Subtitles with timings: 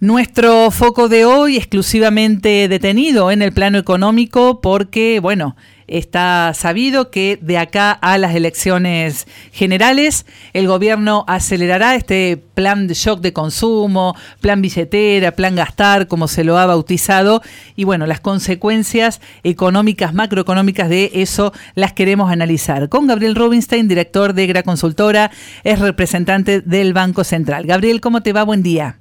[0.00, 5.56] Nuestro foco de hoy exclusivamente detenido en el plano económico porque, bueno,
[5.88, 12.94] está sabido que de acá a las elecciones generales el gobierno acelerará este plan de
[12.94, 17.42] shock de consumo, plan billetera, plan gastar, como se lo ha bautizado,
[17.74, 22.88] y bueno, las consecuencias económicas, macroeconómicas de eso las queremos analizar.
[22.88, 25.32] Con Gabriel Rubinstein, director de Gra Consultora,
[25.64, 27.66] es representante del Banco Central.
[27.66, 28.44] Gabriel, ¿cómo te va?
[28.44, 29.00] Buen día.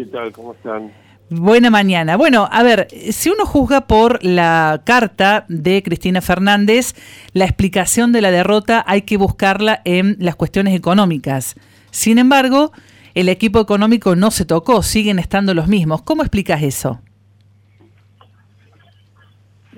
[0.00, 0.32] ¿Qué tal?
[0.32, 0.90] ¿Cómo están?
[1.28, 2.16] Buena mañana.
[2.16, 6.94] Bueno, a ver, si uno juzga por la carta de Cristina Fernández,
[7.34, 11.54] la explicación de la derrota hay que buscarla en las cuestiones económicas.
[11.90, 12.72] Sin embargo,
[13.14, 16.00] el equipo económico no se tocó, siguen estando los mismos.
[16.00, 17.02] ¿Cómo explicas eso?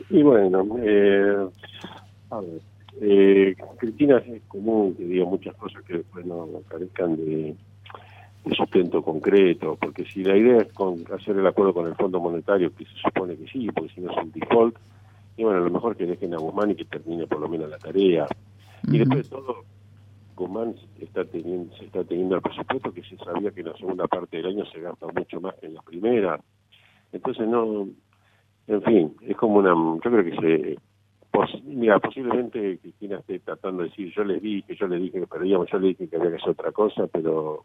[0.08, 1.48] Y bueno, eh,
[2.30, 2.60] a ver,
[3.00, 7.56] eh, Cristina es común que diga muchas cosas que después no carezcan de
[8.44, 12.20] de sustento concreto, porque si la idea es con hacer el acuerdo con el Fondo
[12.20, 14.76] Monetario, que se supone que sí, porque si no es un default,
[15.36, 17.70] y bueno, a lo mejor que dejen a Guzmán y que termine por lo menos
[17.70, 18.26] la tarea.
[18.84, 19.64] Y después de todo,
[20.36, 24.06] Guzmán está teniendo, se está teniendo el presupuesto que se sabía que en la segunda
[24.08, 26.40] parte del año se gasta mucho más que en la primera.
[27.12, 27.88] Entonces no,
[28.66, 30.78] en fin, es como una, yo creo que se,
[31.64, 35.68] mira, posiblemente Cristina esté tratando de decir, yo les dije, yo les dije que perdíamos,
[35.70, 37.64] yo les dije que había que hacer otra cosa, pero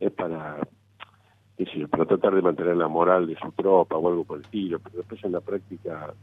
[0.00, 0.58] es para
[2.06, 5.22] tratar de mantener la moral de su tropa o algo por el estilo, pero después
[5.24, 6.14] en la práctica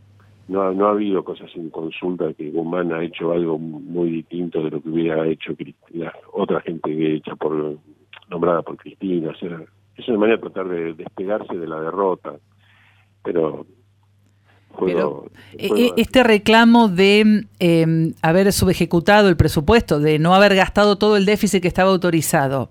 [0.48, 4.72] no no ha habido cosas sin consulta que Guzmán ha hecho algo muy distinto de
[4.72, 5.54] lo que hubiera hecho
[5.94, 7.78] la otra gente hecha por
[8.30, 9.62] nombrada por Cristina, o sea,
[9.96, 12.36] es una manera de tratar de despegarse de la derrota,
[13.24, 13.66] pero
[14.80, 15.26] pero
[15.58, 21.18] eh, eh, este reclamo de eh, haber subejecutado el presupuesto, de no haber gastado todo
[21.18, 22.70] el déficit que estaba autorizado,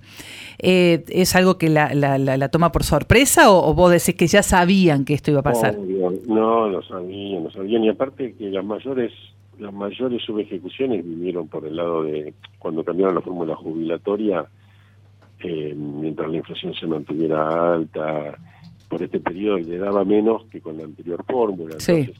[0.59, 4.43] eh, ¿es algo que la, la, la, toma por sorpresa o, vos decís que ya
[4.43, 5.77] sabían que esto iba a pasar?
[5.79, 7.85] No, no, sabían, no sabían.
[7.85, 9.13] Y aparte que las mayores
[9.59, 14.45] las mayores subejecuciones vinieron por el lado de cuando cambiaron la fórmula jubilatoria,
[15.43, 18.37] mientras la inflación se mantuviera alta
[18.97, 21.79] por este periodo le daba menos que con la anterior fórmula.
[21.79, 22.11] Sí.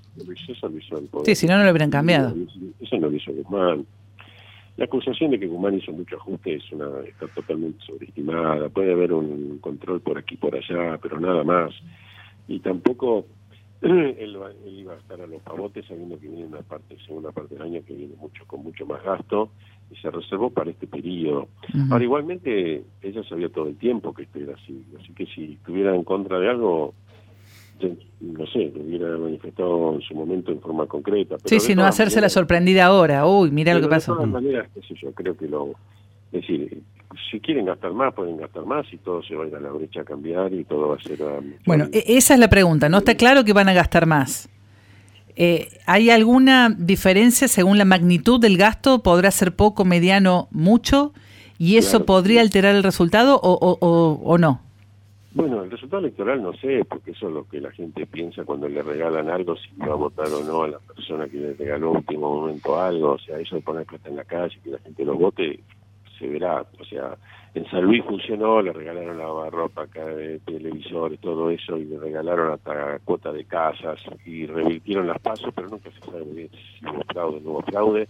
[0.47, 1.25] eso lo hizo el poder.
[1.25, 2.35] Sí, si no, no lo hubieran cambiado.
[2.79, 3.87] Eso no lo hizo Guzmán.
[4.77, 8.69] La acusación de que Guzmán hizo mucho ajuste es una está totalmente sobreestimada.
[8.69, 11.73] Puede haber un control por aquí por allá, pero nada más.
[12.47, 13.25] Y tampoco
[13.83, 17.63] él, iba a estar a los pavotes sabiendo que viene una parte, segunda parte del
[17.63, 19.51] año que viene mucho con mucho más gasto
[19.91, 21.49] y se reservó para este periodo.
[21.91, 25.95] Ahora, igualmente, ella sabía todo el tiempo que esto era así, así que si estuviera
[25.95, 26.95] en contra de algo,
[28.21, 31.37] no sé, lo hubiera manifestado en su momento en forma concreta.
[31.45, 34.13] sí, sí, no hacerse la sorprendida ahora, uy, mira lo que pasó.
[34.13, 35.73] De todas maneras, qué sé yo, creo que lo...
[36.33, 36.83] Es decir,
[37.31, 39.71] si quieren gastar más, pueden gastar más y todo se va a ir a la
[39.71, 41.19] brecha a cambiar y todo va a ser...
[41.67, 44.49] bueno, e-, esa es la pregunta, ¿no está claro que van a gastar más?
[45.37, 49.03] Eh, ¿Hay alguna diferencia según la magnitud del gasto?
[49.03, 51.13] ¿Podrá ser poco, mediano, mucho?
[51.59, 53.79] ¿Y eso podría alterar el resultado o,
[54.23, 54.61] o, no?
[55.33, 58.69] Bueno, el resultado electoral no sé, porque eso es lo que la gente piensa cuando
[58.69, 61.91] le regalan algo, si va a votar o no a la persona que le regaló
[61.91, 63.13] en último momento algo.
[63.13, 65.61] O sea, eso de poner plata en la calle, que la gente lo vote,
[66.19, 66.65] se verá.
[66.79, 67.17] O sea,
[67.55, 71.99] en San Luis funcionó, le regalaron la ropa acá de televisores, todo eso, y le
[71.99, 76.87] regalaron hasta cuota de casas, y revirtieron las pasos, pero nunca se sabe bien si
[76.87, 78.09] hubo fraude o no hubo fraude.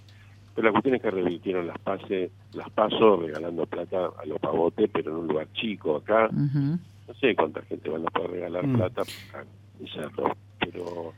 [0.54, 4.88] Pero la cuestión es que revirtieron las pases, las pasos regalando plata a los pavotes,
[4.92, 6.28] pero en un lugar chico acá.
[6.32, 8.76] No sé cuánta gente van a poder regalar mm.
[8.76, 9.02] plata,
[10.58, 11.12] pero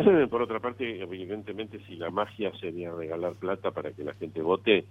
[0.30, 4.86] por otra parte, evidentemente, si la magia sería regalar plata para que la gente vote,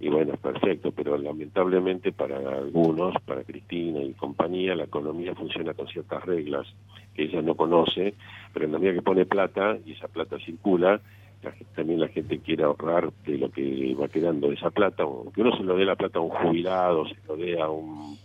[0.00, 5.74] y bueno, es perfecto, pero lamentablemente para algunos, para Cristina y compañía, la economía funciona
[5.74, 6.66] con ciertas reglas
[7.14, 8.14] que ella no conoce,
[8.52, 11.00] pero en la medida que pone plata y esa plata circula,
[11.74, 15.40] también la gente quiere ahorrar de lo que va quedando de esa plata, o que
[15.40, 18.16] uno se lo dé la plata a un jubilado, se lo dé a un,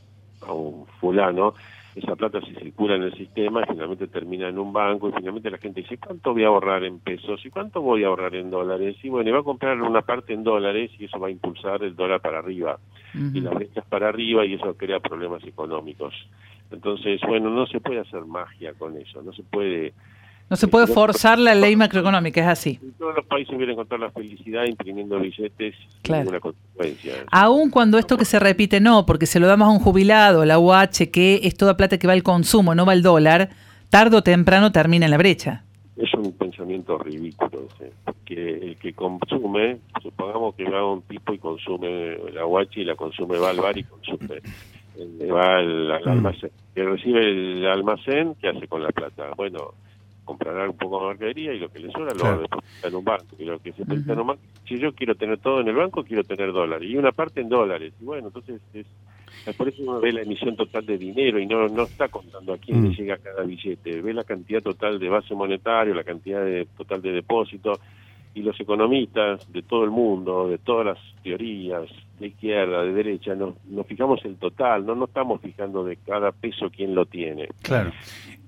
[0.41, 1.55] a un fulano,
[1.95, 5.51] esa plata se circula en el sistema y finalmente termina en un banco y finalmente
[5.51, 8.49] la gente dice, ¿cuánto voy a ahorrar en pesos y cuánto voy a ahorrar en
[8.49, 8.95] dólares?
[9.03, 11.83] Y bueno, y va a comprar una parte en dólares y eso va a impulsar
[11.83, 12.79] el dólar para arriba
[13.13, 16.13] y las brechas para arriba y eso crea problemas económicos.
[16.71, 19.93] Entonces, bueno, no se puede hacer magia con eso, no se puede
[20.53, 22.79] no se puede forzar la ley macroeconómica, es así.
[22.99, 25.73] todos los países hubieran encontrar la felicidad imprimiendo billetes
[26.03, 27.13] sin ninguna consecuencia.
[27.31, 30.59] Aún cuando esto que se repite no, porque se lo damos a un jubilado, la
[30.59, 33.49] UH, que es toda plata que va al consumo, no va al dólar,
[33.89, 35.63] tarde o temprano termina en la brecha.
[35.97, 37.67] Es un pensamiento ridículo,
[38.05, 42.95] porque el que consume, supongamos que va un tipo y consume la UH y la
[42.95, 44.39] consume va al bar y consume
[45.33, 46.09] va al, mm.
[46.09, 46.51] almacén.
[46.75, 49.31] Que recibe el almacén, ¿qué hace con la plata?
[49.35, 49.73] Bueno,
[50.23, 53.35] comprará un poco de mercadería y lo que le sobra lo deposita en un banco.
[53.37, 56.03] Y lo que se en un banco, si yo quiero tener todo en el banco,
[56.03, 56.89] quiero tener dólares.
[56.89, 57.93] Y una parte en dólares.
[57.99, 58.85] Y bueno, entonces es,
[59.55, 62.57] por eso uno ve la emisión total de dinero y no, no está contando a
[62.57, 62.93] quién le mm.
[62.93, 64.01] llega cada billete.
[64.01, 67.79] Ve la cantidad total de base monetario, la cantidad de, total de depósito.
[68.35, 71.83] Y los economistas de todo el mundo, de todas las teorías,
[72.19, 76.31] de izquierda, de derecha, nos, nos fijamos el total, no nos estamos fijando de cada
[76.31, 77.49] peso quién lo tiene.
[77.61, 77.91] Claro.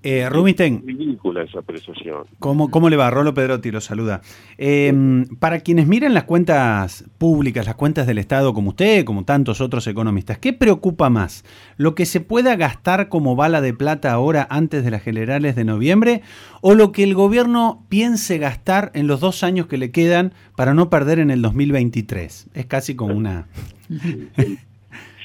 [0.06, 0.84] Eh, Rubinstein.
[0.86, 2.25] ridícula esa apreciación.
[2.38, 3.10] ¿Cómo, ¿Cómo le va?
[3.10, 4.22] Rolo Pedrotti lo saluda.
[4.60, 9.62] Em, para quienes miran las cuentas públicas, las cuentas del Estado, como usted, como tantos
[9.62, 11.44] otros economistas, ¿qué preocupa más?
[11.78, 15.66] ¿Lo que se pueda gastar como bala de plata ahora antes de las generales de
[15.66, 16.22] noviembre?
[16.62, 20.75] ¿O lo que el gobierno piense gastar en los dos años que le quedan para
[20.75, 22.50] no perder en el 2023?
[22.54, 23.48] Es casi como una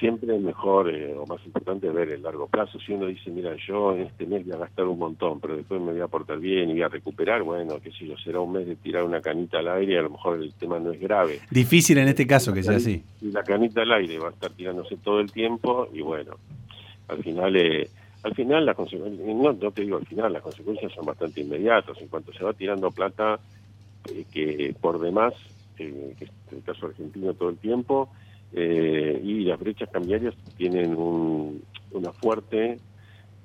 [0.00, 2.80] siempre es mejor eh, o más importante ver el largo plazo.
[2.80, 5.80] Si uno dice, mira, yo en este mes voy a gastar un montón, pero después
[5.80, 8.52] me voy a portar bien y voy a recuperar, bueno, que si yo, será un
[8.52, 11.00] mes de tirar una canita al aire y a lo mejor el tema no es
[11.00, 11.40] grave.
[11.50, 13.04] Difícil en este caso que sea así.
[13.20, 16.32] La canita al aire va a estar tirándose todo el tiempo y bueno,
[17.06, 17.54] al final...
[17.54, 17.88] Eh,
[18.22, 21.96] al final las consecuencias, no, no te digo al final, las consecuencias son bastante inmediatas.
[22.02, 23.40] En cuanto se va tirando plata,
[24.10, 25.32] eh, que por demás,
[25.74, 25.88] que
[26.20, 28.10] es el caso argentino todo el tiempo,
[28.52, 32.78] eh, y las brechas cambiarias tienen una fuerte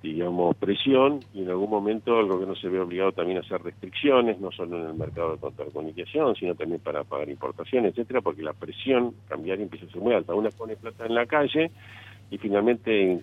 [0.06, 4.40] digamos, presión y en algún momento el gobierno se ve obligado también a hacer restricciones,
[4.40, 8.54] no solo en el mercado de contracomunicación, sino también para pagar importaciones, etcétera, porque la
[8.54, 10.36] presión cambiaria empieza a ser muy alta.
[10.36, 11.72] Una pone plata en la calle
[12.30, 13.19] y finalmente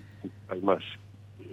[0.49, 0.82] hay más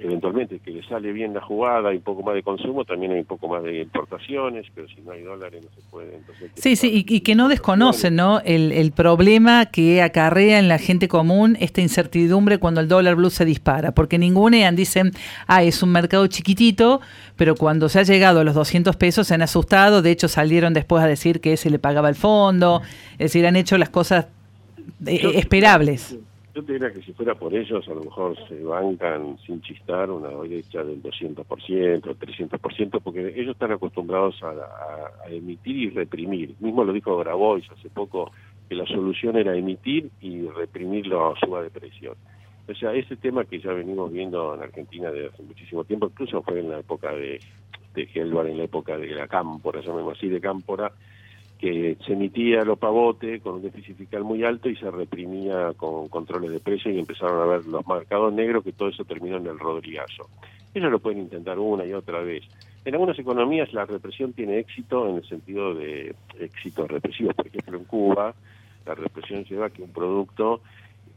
[0.02, 3.20] eventualmente que le sale bien la jugada y un poco más de consumo, también hay
[3.20, 6.16] un poco más de importaciones, pero si no hay dólares no se puede.
[6.16, 8.40] Entonces, sí, sí, y, que no desconocen ¿no?
[8.42, 13.30] El, el, problema que acarrea en la gente común esta incertidumbre cuando el dólar blue
[13.30, 15.12] se dispara, porque ningunean, dicen,
[15.48, 17.02] ah, es un mercado chiquitito,
[17.36, 20.74] pero cuando se ha llegado a los 200 pesos se han asustado, de hecho salieron
[20.74, 22.82] después a decir que se le pagaba el fondo,
[23.14, 24.28] es decir, han hecho las cosas
[25.06, 26.16] eh, esperables.
[26.60, 30.28] Yo diría que si fuera por ellos, a lo mejor se bancan sin chistar una
[30.28, 36.56] brecha del 200%, 300%, porque ellos están acostumbrados a, emitir y reprimir.
[36.60, 38.34] Mismo lo dijo Grabois hace poco,
[38.68, 42.16] que la solución era emitir y reprimir la suba de presión.
[42.68, 46.42] O sea, ese tema que ya venimos viendo en Argentina desde hace muchísimo tiempo, incluso
[46.42, 47.40] fue en la época de,
[47.96, 50.92] de Gelbar, en la época de la Cámpora, llamémoslo así, de Cámpora,
[51.60, 56.08] que se emitía lo pavote con un déficit fiscal muy alto y se reprimía con
[56.08, 59.48] controles de precios y empezaron a ver los marcados negros que todo eso terminó en
[59.48, 60.30] el Rodrigazo.
[60.74, 62.44] Ellos lo pueden intentar una y otra vez.
[62.86, 67.36] En algunas economías la represión tiene éxito en el sentido de éxitos represivos.
[67.36, 68.34] Por ejemplo, en Cuba
[68.86, 70.62] la represión lleva a que un producto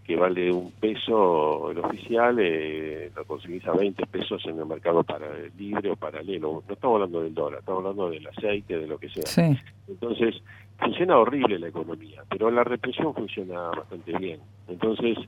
[0.04, 5.04] que vale un peso el oficial, eh, lo conseguís a 20 pesos en el mercado
[5.04, 5.26] para
[5.56, 6.62] libre o paralelo.
[6.66, 9.56] No estamos hablando del dólar, estamos hablando del aceite, de lo que sea.
[9.86, 10.42] Entonces,
[10.78, 14.40] funciona horrible la economía, pero la represión funciona bastante bien.
[14.66, 15.18] Entonces,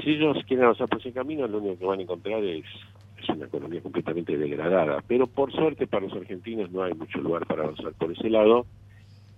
[0.00, 2.64] si ellos quieren avanzar por ese camino, lo único que van a encontrar es,
[3.20, 5.02] es una economía completamente degradada.
[5.06, 8.66] Pero por suerte para los argentinos no hay mucho lugar para avanzar por ese lado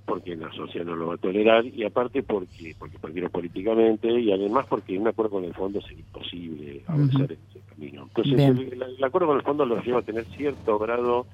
[0.04, 4.32] porque la sociedad no lo va a tolerar y aparte porque porque perdieron políticamente y
[4.32, 8.02] además porque un acuerdo con el fondo es imposible avanzar en ese camino.
[8.02, 11.26] Entonces el, acuerdo con el fondo los lleva a tener cierto grado,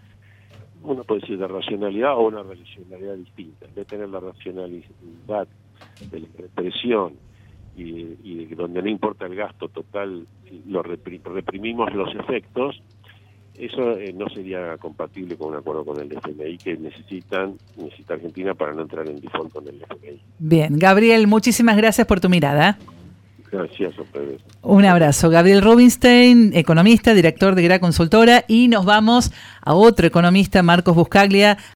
[0.83, 3.67] uno puede decir de racionalidad o una racionalidad distinta.
[3.67, 5.49] En vez de tener la racionalidad
[6.11, 7.15] de la represión
[7.77, 10.27] y, y donde no importa el gasto total,
[10.67, 12.81] lo reprimimos los efectos,
[13.61, 18.55] eso eh, no sería compatible con un acuerdo con el FMI que necesitan, necesita Argentina
[18.55, 20.21] para no entrar en default con el FMI.
[20.39, 22.79] Bien, Gabriel, muchísimas gracias por tu mirada.
[23.51, 24.41] Gracias a ustedes.
[24.63, 25.29] Un abrazo.
[25.29, 31.59] Gabriel Rubinstein, economista, director de Gra Consultora, y nos vamos a otro economista, Marcos Buscaglia.